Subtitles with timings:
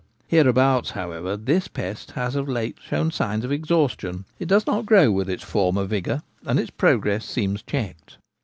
[0.25, 2.25] Hereabouts, however, this pest 88 TJie Gamekeeper at Home.
[2.25, 6.23] has of late shown signs of exhaustion— it does not grow with its former vigour,
[6.43, 8.17] and its progress seems checked.